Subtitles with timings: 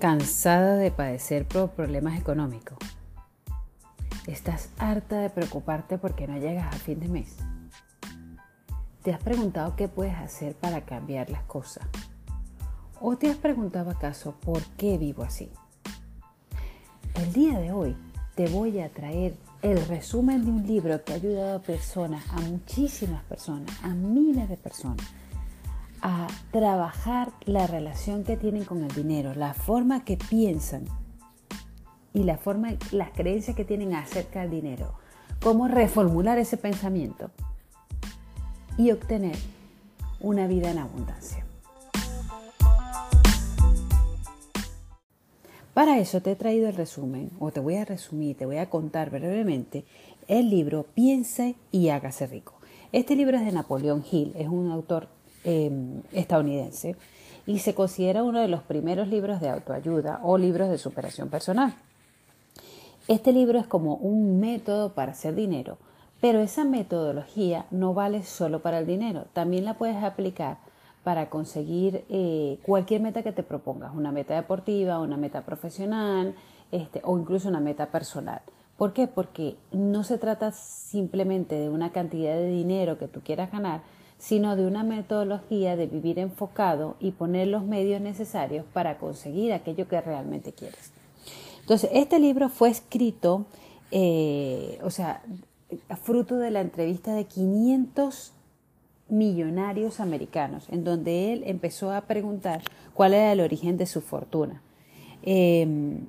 [0.00, 2.78] ¿Cansada de padecer problemas económicos?
[4.28, 7.34] ¿Estás harta de preocuparte porque no llegas a fin de mes?
[9.02, 11.84] ¿Te has preguntado qué puedes hacer para cambiar las cosas?
[13.00, 15.50] ¿O te has preguntado acaso por qué vivo así?
[17.16, 17.96] El día de hoy
[18.36, 22.40] te voy a traer el resumen de un libro que ha ayudado a personas, a
[22.42, 25.08] muchísimas personas, a miles de personas,
[26.10, 30.86] a trabajar la relación que tienen con el dinero, la forma que piensan
[32.14, 34.94] y la forma, las creencias que tienen acerca del dinero,
[35.42, 37.30] cómo reformular ese pensamiento
[38.78, 39.36] y obtener
[40.20, 41.44] una vida en abundancia.
[45.74, 48.70] Para eso te he traído el resumen, o te voy a resumir, te voy a
[48.70, 49.84] contar brevemente
[50.26, 52.54] el libro Piense y hágase rico.
[52.92, 56.96] Este libro es de Napoleón Hill, es un autor Em, estadounidense
[57.46, 61.74] y se considera uno de los primeros libros de autoayuda o libros de superación personal.
[63.06, 65.78] Este libro es como un método para hacer dinero,
[66.20, 70.58] pero esa metodología no vale solo para el dinero, también la puedes aplicar
[71.04, 76.34] para conseguir eh, cualquier meta que te propongas, una meta deportiva, una meta profesional
[76.72, 78.42] este, o incluso una meta personal.
[78.76, 79.06] ¿Por qué?
[79.06, 83.80] Porque no se trata simplemente de una cantidad de dinero que tú quieras ganar,
[84.18, 89.88] sino de una metodología de vivir enfocado y poner los medios necesarios para conseguir aquello
[89.88, 90.92] que realmente quieres.
[91.60, 93.46] Entonces, este libro fue escrito,
[93.90, 95.22] eh, o sea,
[96.02, 98.32] fruto de la entrevista de 500
[99.08, 102.62] millonarios americanos, en donde él empezó a preguntar
[102.94, 104.62] cuál era el origen de su fortuna.
[105.22, 106.06] Em,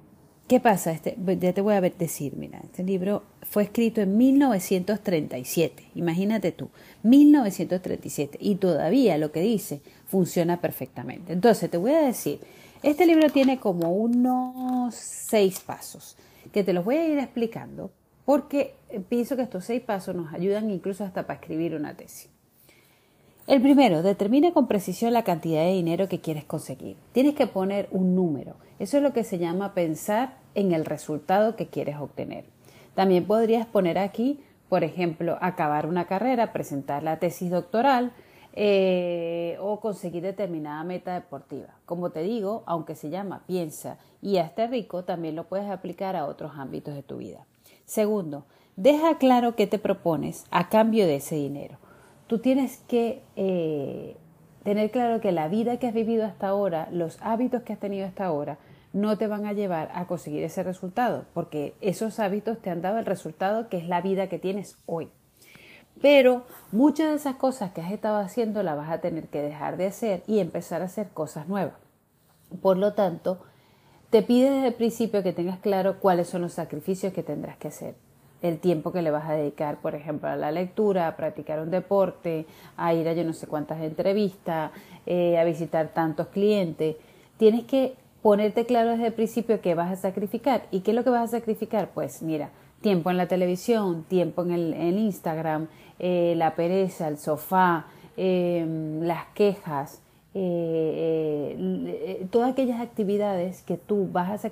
[0.50, 0.92] ¿Qué pasa?
[0.92, 6.70] Este, ya te voy a decir, mira, este libro fue escrito en 1937, imagínate tú,
[7.04, 11.34] 1937, y todavía lo que dice funciona perfectamente.
[11.34, 12.40] Entonces, te voy a decir,
[12.82, 16.18] este libro tiene como unos seis pasos,
[16.52, 17.92] que te los voy a ir explicando,
[18.26, 18.74] porque
[19.08, 22.28] pienso que estos seis pasos nos ayudan incluso hasta para escribir una tesis.
[23.50, 26.98] El primero, determina con precisión la cantidad de dinero que quieres conseguir.
[27.14, 28.58] Tienes que poner un número.
[28.78, 32.46] Eso es lo que se llama pensar en el resultado que quieres obtener.
[32.94, 34.40] También podrías poner aquí,
[34.70, 38.12] por ejemplo, acabar una carrera, presentar la tesis doctoral
[38.54, 41.70] eh, o conseguir determinada meta deportiva.
[41.88, 46.28] Como te digo, aunque se llama piensa y hazte rico, también lo puedes aplicar a
[46.28, 47.48] otros ámbitos de tu vida.
[47.86, 48.46] Segundo,
[48.76, 51.80] deja claro qué te propones a cambio de ese dinero.
[52.30, 54.16] Tú tienes que eh,
[54.62, 58.06] tener claro que la vida que has vivido hasta ahora, los hábitos que has tenido
[58.06, 58.60] hasta ahora,
[58.94, 63.00] no te van a llevar a conseguir ese resultado, porque esos hábitos te han dado
[63.00, 65.10] el resultado que es la vida que tienes hoy.
[66.04, 69.76] Pero muchas de esas cosas que has estado haciendo las vas a tener que dejar
[69.78, 71.80] de hacer y empezar a hacer cosas nuevas.
[72.62, 73.40] Por lo tanto,
[74.12, 77.70] te pide desde el principio que tengas claro cuáles son los sacrificios que tendrás que
[77.70, 77.96] hacer.
[78.42, 81.72] El tiempo que le vas a dedicar, por ejemplo, a la lectura, a practicar un
[81.72, 82.46] deporte,
[82.78, 84.72] a ir a yo no sé cuántas entrevistas,
[85.06, 86.96] eh, a visitar tantos clientes.
[87.38, 90.64] Tienes que ponerte claro desde el principio qué vas a sacrificar.
[90.72, 91.90] ¿Y qué es lo que vas a sacrificar?
[91.94, 92.50] Pues mira,
[92.82, 95.68] tiempo en la televisión, tiempo en el, Instagram,
[96.00, 100.02] eh, la pereza, el sofá, em, las quejas,
[100.34, 104.52] eh, eh, todas aquellas actividades que tú vas a,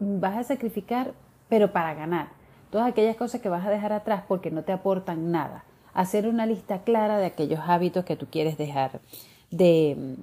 [0.00, 1.12] vas a sacrificar,
[1.48, 2.28] pero para ganar.
[2.70, 5.64] Todas aquellas cosas que vas a dejar atrás porque no te aportan nada.
[5.94, 9.00] Hacer una lista clara de aquellos hábitos que tú quieres dejar
[9.50, 10.16] de,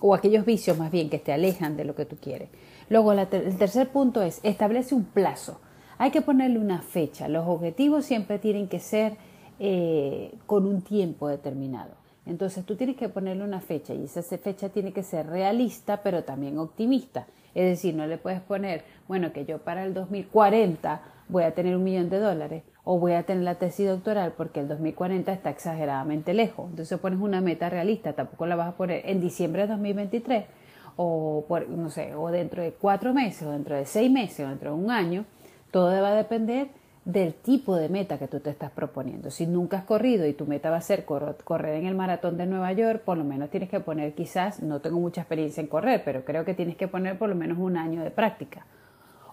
[0.00, 2.48] o aquellos vicios más bien que te alejan de lo que tú quieres.
[2.88, 5.60] Luego, el tercer punto es establece un plazo.
[5.98, 7.28] Hay que ponerle una fecha.
[7.28, 9.16] Los objetivos siempre tienen que ser
[9.58, 11.90] eh, con un tiempo determinado.
[12.26, 16.24] Entonces tú tienes que ponerle una fecha y esa fecha tiene que ser realista pero
[16.24, 17.26] también optimista.
[17.54, 21.76] Es decir, no le puedes poner, bueno, que yo para el 2040 voy a tener
[21.76, 25.50] un millón de dólares o voy a tener la tesis doctoral porque el 2040 está
[25.50, 26.70] exageradamente lejos.
[26.70, 30.44] Entonces pones una meta realista, tampoco la vas a poner en diciembre de 2023
[30.96, 34.48] o, por, no sé, o dentro de cuatro meses o dentro de seis meses o
[34.48, 35.24] dentro de un año.
[35.70, 36.68] Todo va a depender
[37.04, 39.30] del tipo de meta que tú te estás proponiendo.
[39.30, 42.46] Si nunca has corrido y tu meta va a ser correr en el maratón de
[42.46, 46.02] Nueva York, por lo menos tienes que poner quizás, no tengo mucha experiencia en correr,
[46.04, 48.66] pero creo que tienes que poner por lo menos un año de práctica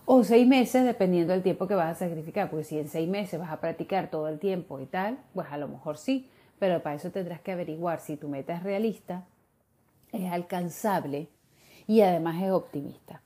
[0.09, 3.38] o seis meses dependiendo del tiempo que vas a sacrificar, porque si en seis meses
[3.42, 6.95] vas a practicar todo el tiempo y tal, pues a lo mejor sí, pero para
[6.95, 9.25] eso tendrás que averiguar si tu meta es realista,
[10.13, 11.27] es alcanzable
[11.88, 13.21] y además es optimista.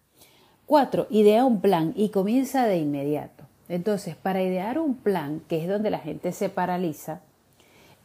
[0.66, 3.44] Cuatro, idea un plan y comienza de inmediato.
[3.70, 7.22] Entonces, para idear un plan, que es donde la gente se paraliza,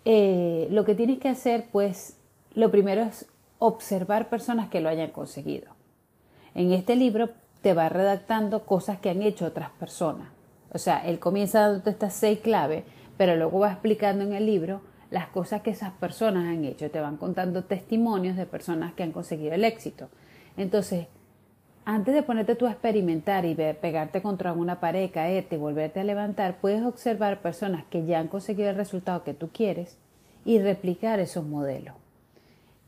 [0.04, 2.18] eh, lo que tienes que hacer, pues,
[2.52, 3.24] lo primero es
[3.58, 5.72] observar personas que lo hayan conseguido.
[6.54, 7.30] En este libro
[7.66, 10.28] te va redactando cosas que han hecho otras personas.
[10.72, 12.84] O sea, él comienza dándote estas seis claves,
[13.16, 16.88] pero luego va explicando en el libro las cosas que esas personas han hecho.
[16.92, 20.08] Te van contando testimonios de personas que han conseguido el éxito.
[20.56, 21.08] Entonces,
[21.84, 26.04] antes de ponerte tú a experimentar y pegarte contra una pared, caerte y volverte a
[26.04, 29.98] levantar, puedes observar personas que ya han conseguido el resultado que tú quieres
[30.44, 31.96] y replicar esos modelos.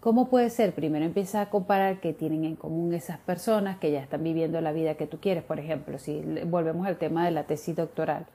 [0.01, 0.75] ¿Cómo puede ser?
[0.75, 4.71] Primero empieza a comparar qué tienen en común esas personas que ya están viviendo la
[4.71, 5.43] vida que tú quieres.
[5.43, 8.27] Por ejemplo, si volvemos al tema de la tesis doctoral.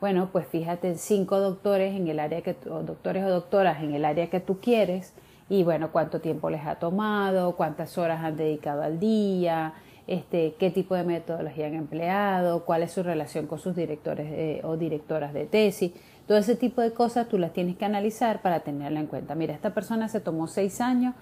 [0.00, 3.92] Bueno, pues fíjate en cinco doctores en el área que o doctores o doctoras en
[3.92, 5.12] el área que tú quieres
[5.50, 9.74] y bueno, cuánto tiempo les ha tomado, cuántas horas han dedicado al día,
[10.06, 14.60] este, qué tipo de metodología han empleado, cuál es su relación con sus directores eh,
[14.64, 15.92] o directoras de tesis.
[16.30, 19.34] Todo ese tipo de cosas tú las tienes que analizar para tenerla en cuenta.
[19.34, 21.16] Mira, esta persona se tomó seis años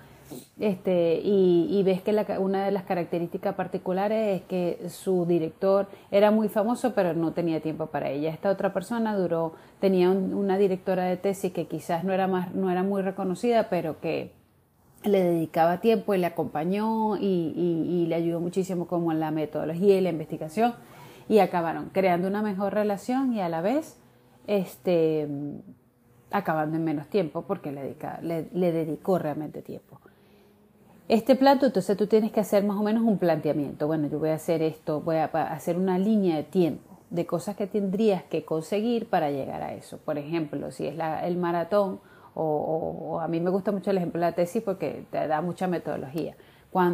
[0.60, 6.50] este, y, ves que una de las características particulares es que su director era muy
[6.50, 8.28] famoso pero no tenía tiempo para ella.
[8.28, 12.70] Esta otra persona duró, tenía una directora de tesis que quizás no era, más, no
[12.70, 14.32] era muy reconocida pero que
[15.04, 20.02] le dedicaba tiempo y le acompañó y, le ayudó muchísimo como en la metodología y
[20.02, 20.74] la investigación
[21.30, 23.96] y acabaron creando una mejor relación y a la vez
[24.48, 25.28] este,
[26.32, 30.00] acabando en menos tiempo porque le, dedicó realmente tiempo.
[31.06, 33.86] Este plato, entonces tú tienes que hacer más o menos un planteamiento.
[33.86, 37.56] Bueno, yo voy a hacer esto, voy a hacer una línea de tiempo de cosas
[37.56, 39.98] que tendrías que conseguir para llegar a eso.
[39.98, 42.00] Por ejemplo, si es el maratón,
[42.34, 45.66] o, a mí me gusta mucho el ejemplo de la tesis porque te da mucha
[45.66, 46.36] metodología.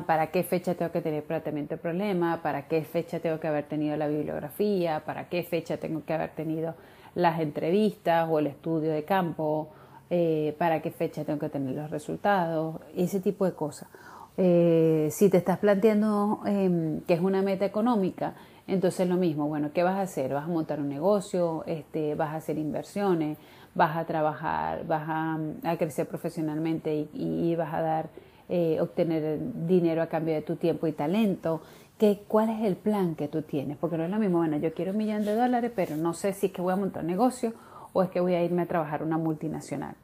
[0.06, 2.40] ¿Para qué fecha tengo que tener planteamiento de problema?
[2.42, 5.02] ¿Para qué fecha tengo que haber tenido la bibliografía?
[5.04, 6.74] ¿Para qué fecha tengo que haber tenido
[7.14, 9.68] las entrevistas o el estudio de campo?
[10.10, 12.80] Eh, ¿Para qué fecha tengo que tener los resultados?
[12.94, 13.88] Ese tipo de cosas.
[14.36, 18.34] Eh, si te estás planteando em, que es una meta económica,
[18.66, 20.32] entonces lo mismo, bueno, ¿qué vas a hacer?
[20.34, 21.64] ¿Vas a montar un negocio?
[21.66, 23.38] Este, ¿Vas a hacer inversiones?
[23.74, 28.08] vas a trabajar, vas a, crecer profesionalmente y, vas a dar,
[28.48, 31.62] eh, obtener dinero a cambio de tu tiempo y talento.
[31.98, 33.76] ¿Qué, ¿Cuál es el plan que tú tienes?
[33.76, 36.32] Porque no es lo mismo, bueno, yo quiero un millón de dólares, pero no sé
[36.32, 37.54] si es que voy a montar un negocio
[37.92, 39.94] o es que voy a irme a trabajar una multinacional.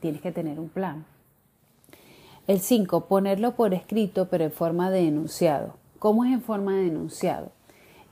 [0.00, 1.04] Tienes que tener un plan.
[2.46, 5.76] El 5, ponerlo por escrito, pero en forma de enunciado.
[5.98, 7.52] ¿Cómo es en forma de enunciado?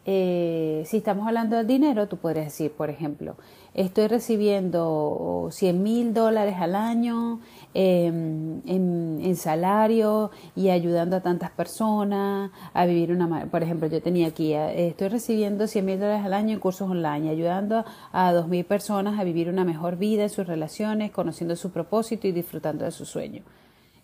[0.06, 3.36] Eh, si estamos hablando del dinero, tú podrías decir, por ejemplo,
[3.72, 7.40] estoy recibiendo 100 mil dólares al año
[7.72, 13.46] em, en, salario y ayudando a tantas personas a vivir una...
[13.46, 16.88] Por ejemplo, yo tenía aquí, eh, estoy recibiendo 100 mil dólares al año en cursos
[16.88, 21.56] online, ayudando a 2 mil personas a vivir una mejor vida en sus relaciones, conociendo
[21.56, 23.42] su propósito y disfrutando de su sueño.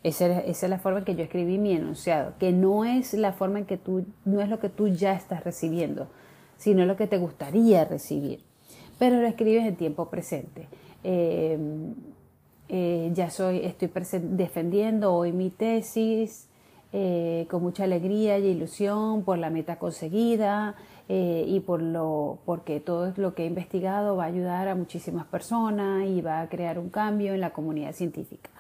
[0.03, 3.59] Esa, es la forma en que yo escribí mi enunciado, que no es la forma
[3.59, 6.09] en que tú, no es lo que tú ya estás recibiendo,
[6.57, 8.41] sino lo que te gustaría recibir
[9.01, 10.69] pero lo escribes en tiempo presente.
[11.03, 11.95] Em,
[12.69, 16.49] eh, ya soy, estoy defendiendo hoy mi tesis
[16.93, 20.75] eh, con mucha alegría y ilusión por la meta conseguida
[21.09, 25.25] eh, y por lo, porque todo lo que he investigado va a ayudar a muchísimas
[25.27, 28.51] personas y va a crear un cambio en la comunidad científica.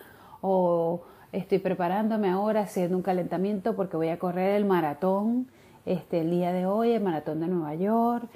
[1.32, 5.48] Estoy preparándome ahora haciendo un calentamiento porque voy a correr el maratón
[5.86, 8.28] este, el día de hoy, el maratón de Nueva York,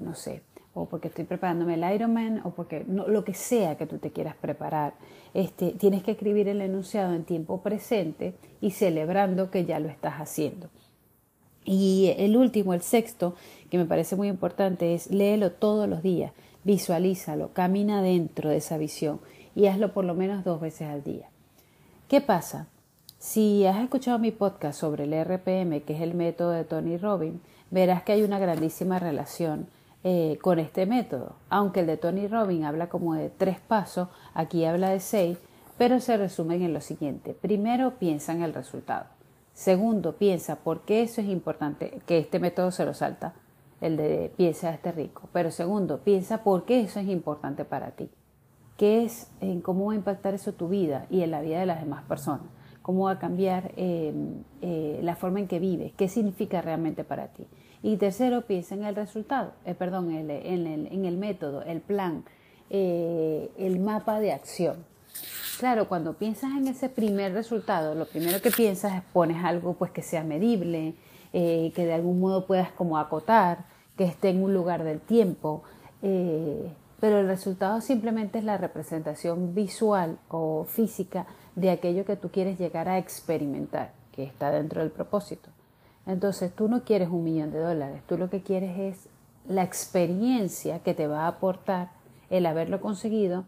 [0.00, 0.42] no sé
[0.76, 4.10] o porque estoy preparándome el Ironman o porque no, lo que sea que tú te
[4.10, 4.92] quieras preparar.
[5.32, 10.16] Este, tienes que escribir el enunciado en tiempo presente y celebrando que ya lo estás
[10.16, 10.68] haciendo.
[11.64, 13.34] Y el último, el sexto,
[13.70, 16.32] que me parece muy importante, es léelo todos los días,
[16.62, 19.20] visualízalo, camina dentro de esa visión
[19.54, 21.30] y hazlo por lo menos dos veces al día.
[22.08, 22.68] ¿Qué pasa?
[23.18, 27.40] Si has escuchado mi podcast sobre el RPM, que es el método de Tony Robbins,
[27.72, 29.66] verás que hay una grandísima relación
[30.04, 31.34] eh, con este método.
[31.48, 35.36] Aunque el de Tony Robbins habla como de tres pasos, aquí habla de seis,
[35.78, 37.34] pero se resumen en lo siguiente.
[37.34, 39.06] Primero, piensa en el resultado.
[39.52, 43.34] Segundo, piensa por qué eso es importante, que este método se lo salta,
[43.80, 45.22] el de piensa este rico.
[45.32, 48.08] Pero segundo, piensa por qué eso es importante para ti.
[48.76, 51.66] ¿Qué es, en cómo va a impactar eso tu vida y en la vida de
[51.66, 52.46] las demás personas?
[52.82, 54.12] ¿Cómo va a cambiar eh,
[54.62, 55.92] eh, la forma en que vives?
[55.96, 57.46] ¿Qué significa realmente para ti?
[57.82, 62.24] Y tercero, piensa en el resultado, eh, perdón, en el, en, el, método, el plan,
[62.70, 64.84] eh, el mapa de acción.
[65.60, 69.90] Claro, cuando piensas en ese primer resultado, lo primero que piensas es pones algo pues
[69.90, 70.94] que sea medible,
[71.32, 73.66] eh, que de algún modo puedas como acotar,
[73.96, 75.62] que esté en un lugar del tiempo,
[77.00, 82.58] pero el resultado simplemente es la representación visual o física de aquello que tú quieres
[82.58, 85.50] llegar a experimentar, que está dentro del propósito.
[86.06, 89.08] Entonces tú no quieres un millón de dólares, tú lo que quieres es
[89.48, 91.90] la experiencia que te va a aportar
[92.30, 93.44] el haberlo conseguido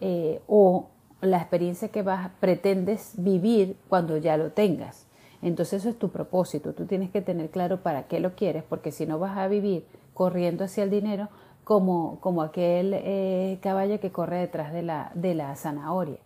[0.00, 0.88] eh, o
[1.20, 5.06] la experiencia que vas, pretendes vivir cuando ya lo tengas.
[5.42, 8.90] Entonces eso es tu propósito, tú tienes que tener claro para qué lo quieres, porque
[8.90, 9.84] si no vas a vivir
[10.14, 11.28] corriendo hacia el dinero
[11.66, 16.20] como, como aquel eh, caballo que corre detrás de la, de la zanahoria.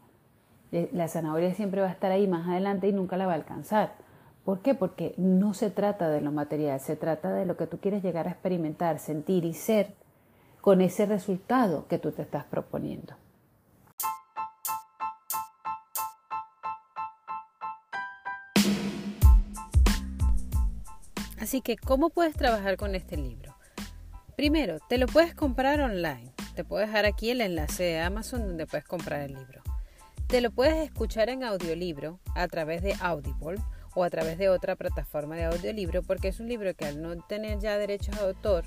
[0.71, 3.37] Eh, la zanahoria siempre va a estar ahí más adelante y nunca la va a
[3.37, 3.95] alcanzar.
[4.45, 4.75] ¿Por qué?
[4.75, 8.29] Porque no se trata de lo material, se trata de lo que tú quieres llegar
[8.29, 9.95] a experimentar, sentir y ser
[10.61, 13.15] con ese resultado que tú te estás proponiendo.
[21.41, 23.50] Así que, ¿cómo puedes trabajar con este libro?
[24.41, 26.33] Primero, te lo puedes comprar online.
[26.55, 29.61] Te puedo dejar aquí el enlace de Amazon donde puedes comprar el libro.
[30.29, 33.61] Te lo puedes escuchar en audiolibro a través de Audible
[33.95, 37.15] o a través de otra plataforma de audiolibro porque es un libro que al no
[37.25, 38.65] tener ya derechos de autor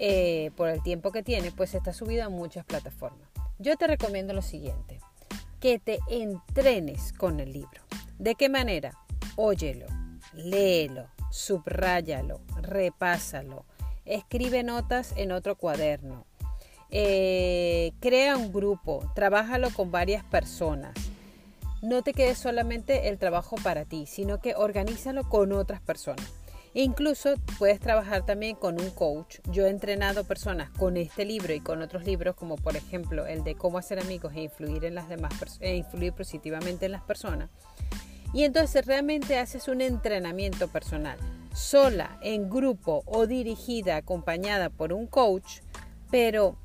[0.00, 3.28] eh, por el tiempo que tiene, pues está subido a muchas plataformas.
[3.60, 4.98] Yo te recomiendo lo siguiente,
[5.60, 7.80] que te entrenes con el libro.
[8.18, 8.98] ¿De qué manera?
[9.36, 9.86] Óyelo,
[10.34, 13.66] léelo, subráyalo, repásalo,
[14.06, 16.24] escribe notas en otro cuaderno,
[16.90, 20.94] eh, crea un grupo, trabájalo con varias personas.
[21.82, 26.32] No te quedes solamente el trabajo para ti, sino que organízalo con otras personas.
[26.74, 29.38] incluso puedes trabajar también con un coach.
[29.50, 33.44] Yo he entrenado personas con este libro y con otros libros, como por ejemplo el
[33.44, 37.48] de cómo hacer amigos e influir en las demás e influir positivamente en las personas.
[38.34, 41.18] Y entonces realmente haces un entrenamiento personal,
[41.56, 45.60] sola, en grupo o dirigida, acompañada por un coach,
[46.10, 46.56] pero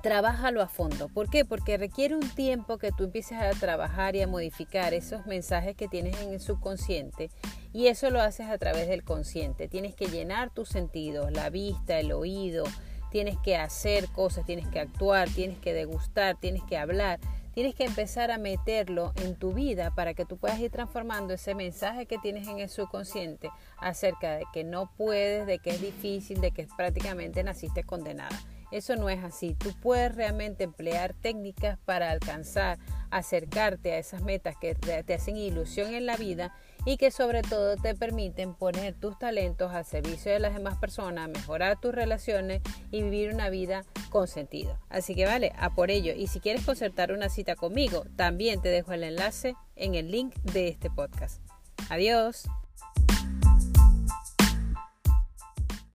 [0.00, 1.08] Trabájalo a fondo.
[1.08, 1.44] ¿Por qué?
[1.44, 5.86] Porque requiere un tiempo que tú empieces a trabajar y a modificar esos mensajes que
[5.86, 7.30] tienes en el subconsciente
[7.74, 9.68] y eso lo haces a través del consciente.
[9.68, 12.64] Tienes que llenar tus sentidos, la vista, el oído,
[13.10, 17.20] tienes que hacer cosas, tienes que actuar, tienes que degustar, tienes que hablar,
[17.52, 21.54] tienes que empezar a meterlo en tu vida para que tú puedas ir transformando ese
[21.54, 26.40] mensaje que tienes en el subconsciente acerca de que no puedes, de que es difícil,
[26.40, 28.38] de que prácticamente naciste condenada.
[28.70, 29.54] Eso no es así.
[29.54, 32.78] Tú puedes realmente emplear técnicas para alcanzar,
[33.12, 37.76] acercarte a esas metas que te hacen ilusión en la vida y que sobre todo
[37.76, 43.02] te permiten poner tus talentos al servicio de las demás personas, mejorar tus relaciones y
[43.02, 44.78] vivir una vida con sentido.
[44.88, 46.12] Así que vale, a por ello.
[46.14, 50.34] Y si quieres concertar una cita conmigo, también te dejo el enlace en el link
[50.42, 51.40] de este podcast.
[51.88, 52.48] Adiós.